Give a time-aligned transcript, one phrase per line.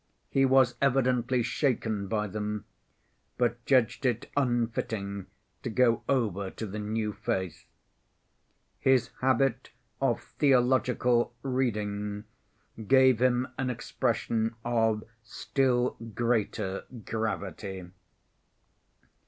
[0.31, 2.65] He was evidently shaken by them,
[3.37, 5.27] but judged it unfitting
[5.61, 7.67] to go over to the new faith.
[8.79, 9.69] His habit
[10.01, 12.23] of theological reading
[12.87, 17.85] gave him an expression of still greater gravity.